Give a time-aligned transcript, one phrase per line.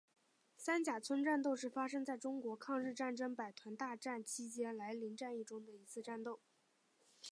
[0.57, 6.39] 三甲村战斗是发生在中国抗日战争百团大战期间涞灵战役中的一次战斗。